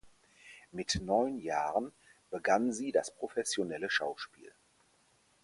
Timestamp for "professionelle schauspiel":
3.13-4.51